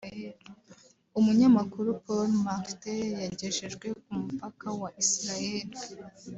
[1.19, 5.67] umunyamakuru Paul Martin yagejejwe ku mupaka wa Israël